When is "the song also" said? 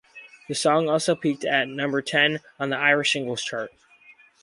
0.47-1.15